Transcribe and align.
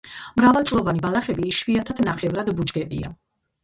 მრავალწლოვანი 0.39 1.03
ბალახები, 1.05 1.47
იშვიათად 1.53 2.05
ნახევრად 2.09 2.55
ბუჩქებია. 2.61 3.19